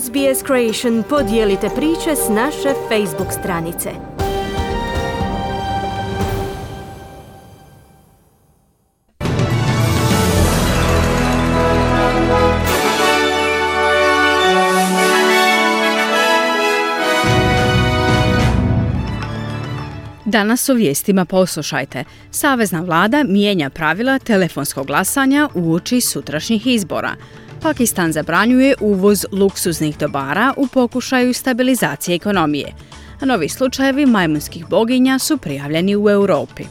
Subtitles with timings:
[0.00, 3.90] SBS Creation podijelite priče s naše Facebook stranice.
[20.24, 22.04] Danas u vijestima poslušajte.
[22.30, 27.16] Savezna vlada mijenja pravila telefonskog glasanja uoči sutrašnjih izbora.
[27.62, 32.72] Pakistan zabranjuje uvoz luksuznih dobara u pokušaju stabilizacije ekonomije.
[33.20, 36.62] A novi slučajevi majmunskih boginja su prijavljeni u Europi.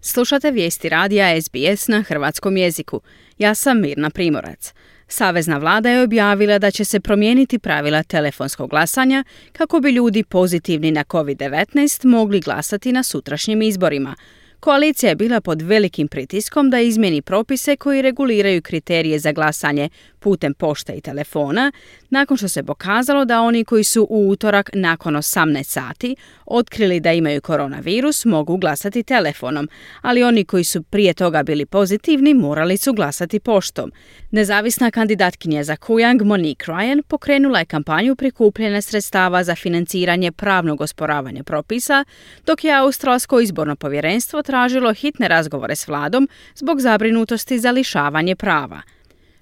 [0.00, 3.00] Slušate vijesti radija SBS na hrvatskom jeziku.
[3.38, 4.72] Ja sam Mirna Primorac.
[5.16, 10.90] Savezna vlada je objavila da će se promijeniti pravila telefonskog glasanja kako bi ljudi pozitivni
[10.90, 14.14] na COVID-19 mogli glasati na sutrašnjim izborima.
[14.60, 19.88] Koalicija je bila pod velikim pritiskom da izmjeni propise koji reguliraju kriterije za glasanje
[20.24, 21.72] putem pošte i telefona,
[22.10, 27.12] nakon što se pokazalo da oni koji su u utorak nakon 18 sati otkrili da
[27.12, 29.68] imaju koronavirus mogu glasati telefonom,
[30.00, 33.92] ali oni koji su prije toga bili pozitivni morali su glasati poštom.
[34.30, 41.42] Nezavisna kandidatkinja za Kujang Monique Ryan pokrenula je kampanju prikupljene sredstava za financiranje pravnog osporavanja
[41.42, 42.04] propisa,
[42.46, 48.82] dok je Australsko izborno povjerenstvo tražilo hitne razgovore s vladom zbog zabrinutosti za lišavanje prava.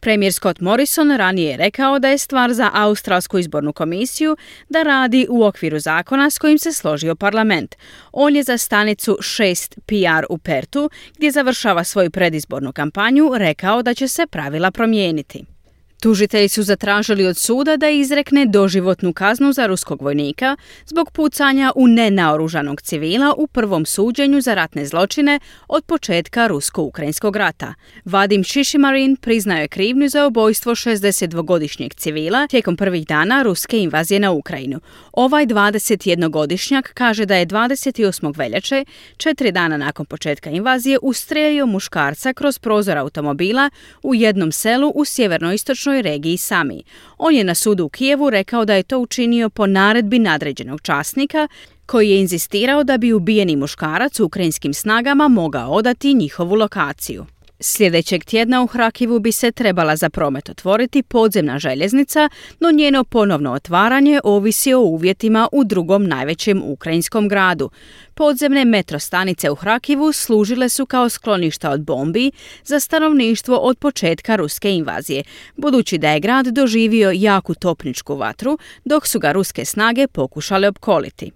[0.00, 4.36] Premijer Scott Morrison ranije je rekao da je stvar za Australsku izbornu komisiju
[4.68, 7.74] da radi u okviru zakona s kojim se složio parlament.
[8.12, 13.94] On je za stanicu 6 PR u Pertu, gdje završava svoju predizbornu kampanju, rekao da
[13.94, 15.55] će se pravila promijeniti.
[16.00, 21.86] Tužitelji su zatražili od suda da izrekne doživotnu kaznu za ruskog vojnika zbog pucanja u
[21.86, 27.74] nenaoružanog civila u prvom suđenju za ratne zločine od početka rusko-ukrajinskog rata.
[28.04, 34.30] Vadim Šišimarin priznao je krivnju za ubojstvo 62-godišnjeg civila tijekom prvih dana ruske invazije na
[34.30, 34.80] Ukrajinu.
[35.12, 38.38] Ovaj 21-godišnjak kaže da je 28.
[38.38, 38.84] veljače,
[39.16, 43.70] četiri dana nakon početka invazije, ustrelio muškarca kroz prozor automobila
[44.02, 46.82] u jednom selu u sjevernoistočnoj regiji Sami.
[47.18, 51.48] On je na sudu u Kijevu rekao da je to učinio po naredbi nadređenog časnika
[51.86, 57.26] koji je inzistirao da bi ubijeni muškarac u ukrajinskim snagama mogao odati njihovu lokaciju.
[57.60, 62.28] Sljedećeg tjedna u Hrakivu bi se trebala za promet otvoriti podzemna željeznica,
[62.60, 67.70] no njeno ponovno otvaranje ovisi o uvjetima u drugom najvećem ukrajinskom gradu.
[68.14, 72.30] Podzemne metrostanice u Hrakivu služile su kao skloništa od bombi
[72.64, 75.24] za stanovništvo od početka ruske invazije,
[75.56, 81.35] budući da je grad doživio jaku topničku vatru dok su ga ruske snage pokušale opkoliti.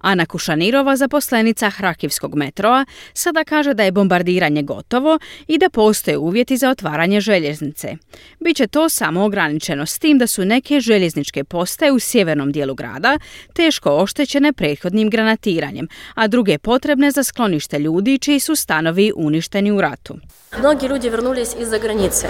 [0.00, 2.84] Ana Kušanirova, zaposlenica Hrakivskog metroa,
[3.14, 5.18] sada kaže da je bombardiranje gotovo
[5.48, 7.96] i da postoje uvjeti za otvaranje željeznice.
[8.40, 13.18] Biće to samo ograničeno s tim da su neke željezničke postaje u sjevernom dijelu grada
[13.52, 19.80] teško oštećene prethodnim granatiranjem, a druge potrebne za sklonište ljudi čiji su stanovi uništeni u
[19.80, 20.16] ratu.
[20.58, 22.26] Mnogi ljudi vrnulis iz granice.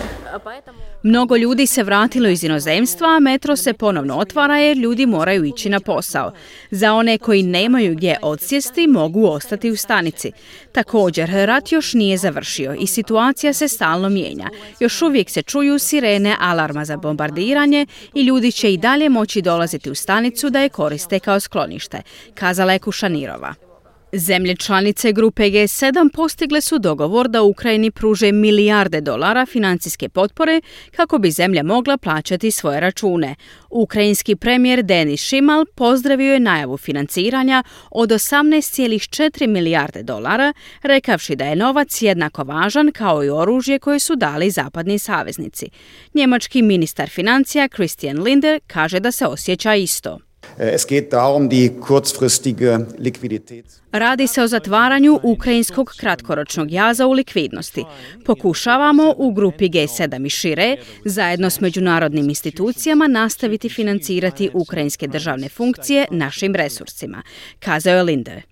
[1.02, 5.68] Mnogo ljudi se vratilo iz inozemstva, a metro se ponovno otvara jer ljudi moraju ići
[5.68, 6.32] na posao.
[6.70, 10.32] Za one koji nemaju gdje odsjesti mogu ostati u stanici.
[10.72, 14.48] Također, rat još nije završio i situacija se stalno mijenja.
[14.80, 19.90] Još uvijek se čuju sirene alarma za bombardiranje i ljudi će i dalje moći dolaziti
[19.90, 22.02] u stanicu da je koriste kao sklonište,
[22.34, 23.69] kazala je Kušanirova.
[24.12, 30.60] Zemlje članice grupe G7 postigle su dogovor da Ukrajini pruže milijarde dolara financijske potpore
[30.96, 33.34] kako bi zemlja mogla plaćati svoje račune.
[33.70, 41.56] Ukrajinski premijer Denis Šimal pozdravio je najavu financiranja od 18,4 milijarde dolara, rekavši da je
[41.56, 45.70] novac jednako važan kao i oružje koje su dali zapadni saveznici.
[46.14, 50.29] Njemački ministar financija Christian Linder kaže da se osjeća isto.
[50.58, 53.64] Es geht darum, die kurzfristige Liquidität.
[53.92, 57.84] Radi se o zatvaranju ukrajinskog kratkoročnog jaza u likvidnosti.
[58.24, 66.06] Pokušavamo u grupi G7 i šire zajedno s međunarodnim institucijama nastaviti financirati ukrajinske državne funkcije
[66.10, 67.22] našim resursima,
[67.58, 68.42] kazao je Linde.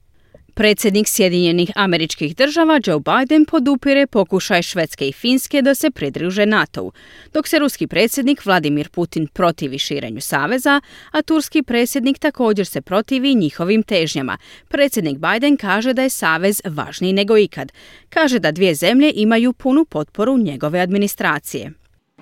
[0.58, 6.92] Predsjednik Sjedinjenih američkih država Joe Biden podupire pokušaj Švedske i Finske da se pridruže NATO-u,
[7.34, 13.34] dok se ruski predsjednik Vladimir Putin protivi širenju saveza, a turski predsjednik također se protivi
[13.34, 14.38] njihovim težnjama.
[14.68, 17.72] Predsjednik Biden kaže da je savez važniji nego ikad.
[18.08, 20.86] Kaže da dvije zemlje imaju punu potporu njegove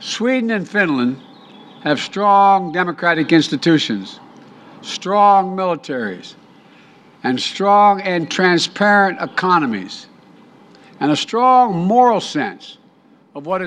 [0.00, 1.16] Sweden and Finland
[1.82, 4.08] have strong democratic institutions.
[4.82, 6.34] strong militaries,
[7.26, 10.06] and strong and transparent economies,
[11.00, 12.78] and a strong moral sense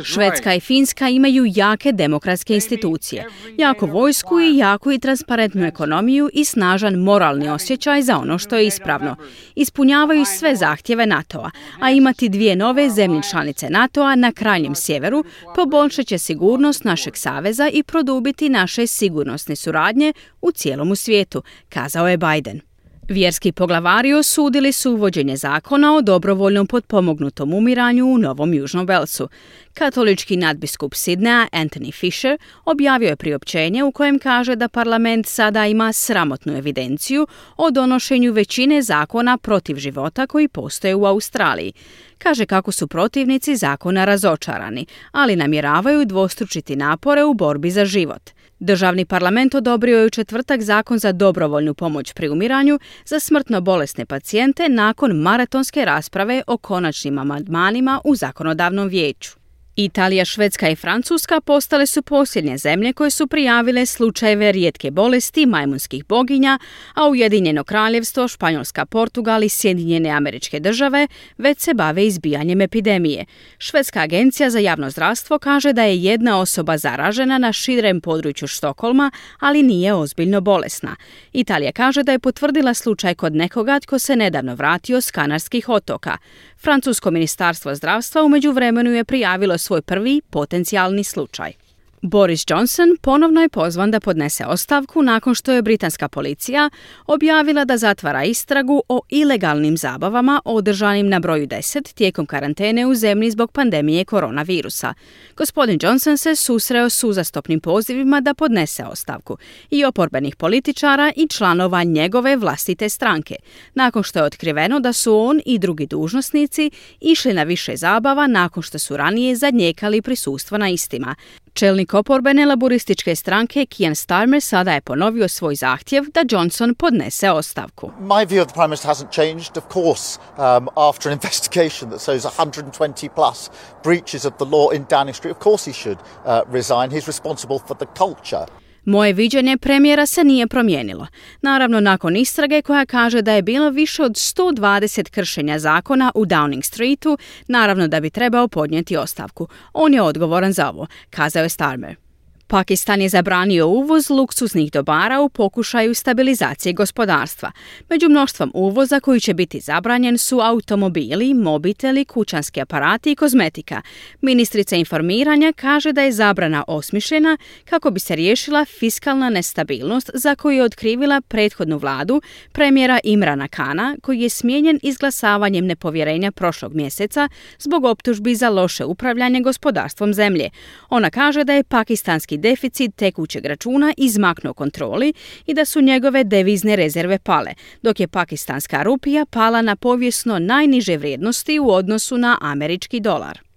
[0.04, 3.26] Švedska i Finska imaju jake demokratske institucije,
[3.58, 8.68] jako vojsku i jaku i transparentnu ekonomiju i snažan moralni osjećaj za ono što je
[8.68, 9.16] ispravno.
[9.56, 15.24] Ispunjavaju sve zahtjeve NATO-a, a imati dvije nove zemlje članice NATO-a na krajnjem sjeveru
[15.56, 22.18] poboljšat će sigurnost našeg saveza i produbiti naše sigurnosne suradnje u cijelom svijetu, kazao je
[22.18, 22.69] Biden.
[23.10, 29.30] Vjerski poglavari osudili su uvođenje zakona o dobrovoljnom potpomognutom umiranju u Novom Južnom Velsu.
[29.74, 35.94] Katolički nadbiskup Sidneja Anthony Fisher objavio je priopćenje u kojem kaže da parlament sada ima
[35.94, 37.28] sramotnu evidenciju
[37.58, 41.74] o donošenju većine zakona protiv života koji postoje u Australiji.
[42.18, 48.30] Kaže kako su protivnici zakona razočarani, ali namjeravaju dvostručiti napore u borbi za život.
[48.60, 54.06] Državni parlament odobrio je u četvrtak zakon za dobrovoljnu pomoć pri umiranju za smrtno bolesne
[54.06, 59.39] pacijente nakon maratonske rasprave o konačnim amandmanima u zakonodavnom vijeću.
[59.84, 66.06] Italija, Švedska i Francuska postale su posljednje zemlje koje su prijavile slučajeve rijetke bolesti majmunskih
[66.06, 66.60] boginja,
[66.94, 73.26] a Ujedinjeno kraljevstvo, Španjolska, Portugal i Sjedinjene američke države već se bave izbijanjem epidemije.
[73.58, 79.12] Švedska agencija za javno zdravstvo kaže da je jedna osoba zaražena na širem području Štokolma,
[79.40, 80.96] ali nije ozbiljno bolesna.
[81.34, 86.18] Italija kaže da je potvrdila slučaj kod nekoga tko se nedavno vratio s Kanarskih otoka.
[86.62, 91.69] Francusko ministarstvo zdravstva u međuvremenu je prijavilo svoj prvi potencijalni slučaj.
[92.02, 96.70] Boris Johnson ponovno je pozvan da podnese ostavku nakon što je britanska policija
[97.08, 103.32] objavila da zatvara istragu o ilegalnim zabavama održanim na broju 10 tijekom karantene u zemlji
[103.32, 104.94] zbog pandemije koronavirusa.
[105.38, 109.38] Gospodin Johnson se susreo s uzastopnim pozivima da podnese ostavku
[109.70, 113.36] i oporbenih političara i članova njegove vlastite stranke,
[113.74, 116.72] nakon što je otkriveno da su on i drugi dužnosnici
[117.02, 121.16] išli na više zabava nakon što su ranije zadnjekali prisustvo na istima.
[121.60, 127.92] Čelnik oporbene laborističke stranke Kian Starmer sada je ponovio svoj zahtjev da Johnson podnese ostavku.
[128.00, 132.02] My view of the Prime Minister hasn't changed, of course, um, after an investigation that
[132.02, 133.50] shows 120 plus
[133.84, 135.36] breaches of the law in Downing Street.
[135.36, 136.92] Of course he should uh, resign.
[136.92, 138.46] He's responsible for the culture.
[138.86, 141.08] Moje viđenje premijera se nije promijenilo.
[141.42, 146.62] Naravno, nakon istrage koja kaže da je bilo više od 120 kršenja zakona u Downing
[146.62, 147.18] Streetu,
[147.48, 149.48] naravno da bi trebao podnijeti ostavku.
[149.74, 152.09] On je odgovoran za ovo, kazao je Starmer.
[152.52, 157.52] Pakistan je zabranio uvoz luksuznih dobara u pokušaju stabilizacije gospodarstva.
[157.90, 163.82] Među mnoštvom uvoza koji će biti zabranjen su automobili, mobiteli, kućanski aparati i kozmetika.
[164.22, 170.58] Ministrica informiranja kaže da je zabrana osmišljena kako bi se riješila fiskalna nestabilnost za koju
[170.58, 172.22] je otkrivila prethodnu vladu
[172.52, 177.30] premijera Imrana Kana koji je smijenjen izglasavanjem nepovjerenja prošlog mjeseca
[177.60, 180.50] zbog optužbi za loše upravljanje gospodarstvom zemlje.
[180.90, 185.14] Ona kaže da je pakistanski deficit tekućeg računa izmaknuo kontroli
[185.46, 190.98] i da su njegove devizne rezerve pale, dok je pakistanska rupija pala na povijesno najniže
[190.98, 193.49] vrijednosti u odnosu na američki dolar.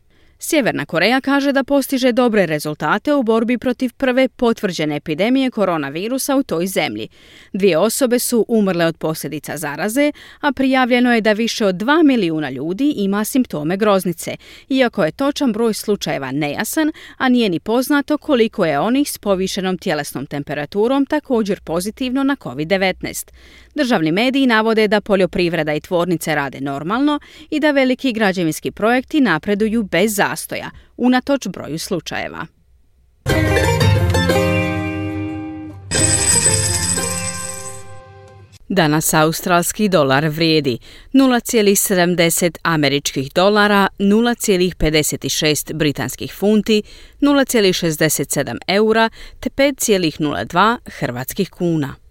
[0.44, 6.42] Sjeverna Koreja kaže da postiže dobre rezultate u borbi protiv prve potvrđene epidemije koronavirusa u
[6.42, 7.08] toj zemlji.
[7.52, 12.50] Dvije osobe su umrle od posljedica zaraze, a prijavljeno je da više od 2 milijuna
[12.50, 14.36] ljudi ima simptome groznice,
[14.68, 19.78] iako je točan broj slučajeva nejasan, a nije ni poznato koliko je onih s povišenom
[19.78, 23.30] tjelesnom temperaturom također pozitivno na COVID-19.
[23.74, 29.82] Državni mediji navode da poljoprivreda i tvornice rade normalno i da veliki građevinski projekti napreduju
[29.82, 32.46] bez zastoja, unatoč broju slučajeva.
[38.68, 40.78] Danas australski dolar vrijedi
[41.12, 46.82] 0,70 američkih dolara, 0,56 britanskih funti,
[47.20, 49.10] 0,67 eura
[49.40, 52.01] te 5,02 hrvatskih kuna.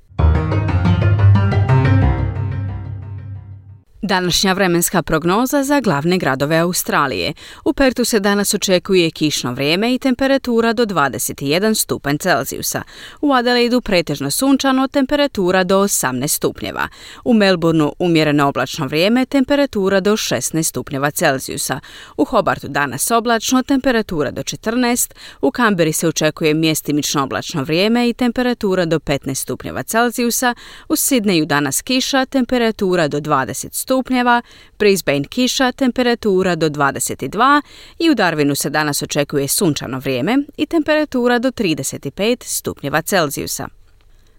[4.04, 7.34] Današnja vremenska prognoza za glavne gradove Australije.
[7.66, 12.82] U Pertu se danas očekuje kišno vrijeme i temperatura do 21 stupanj Celzijusa.
[13.22, 16.88] U Adelaidu pretežno sunčano, temperatura do 18 stupnjeva.
[17.24, 21.80] U Melbourneu umjereno oblačno vrijeme, temperatura do 16 stupnjeva Celzijusa.
[22.18, 25.14] U Hobartu danas oblačno, temperatura do 14.
[25.42, 30.56] U Kamberi se očekuje mjestimično oblačno vrijeme i temperatura do 15 stupnjeva Celzijusa.
[30.90, 34.42] U Sidneju danas kiša, temperatura do 20 stupnjeva stupnjeva,
[34.80, 37.62] Brisbane kiša, temperatura do 22
[38.00, 43.68] i u Darwinu se danas očekuje sunčano vrijeme i temperatura do 35 stupnjeva Celzijusa.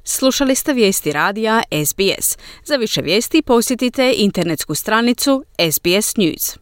[0.04, 2.38] Slušali ste vijesti radija SBS.
[2.64, 6.58] Za više vijesti posjetite internetsku stranicu SBS News.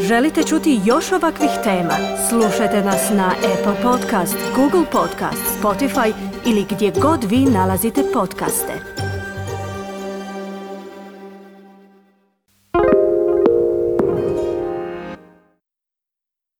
[0.00, 1.96] Želite čuti još ovakvih tema?
[2.28, 6.12] Slušajte nas na Apple Podcast, Google Podcast, Spotify
[6.46, 8.97] ili gdje god vi nalazite podcaste.